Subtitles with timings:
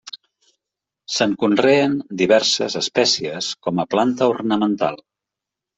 [1.15, 1.93] Se'n conreen
[2.23, 5.01] diverses espècies com a planta ornamental.